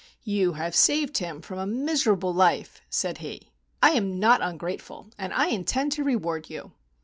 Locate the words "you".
0.23-0.53, 6.49-6.71